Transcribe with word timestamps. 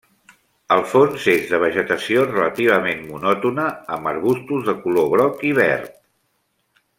El 0.75 0.79
fons 0.93 1.27
és 1.33 1.43
de 1.51 1.59
vegetació 1.63 2.23
relativament 2.31 3.03
monòtona 3.11 3.67
amb 3.97 4.11
arbustos 4.13 4.67
de 4.71 4.77
color 4.87 5.13
groc 5.13 5.47
i 5.51 5.57
verd. 5.63 6.01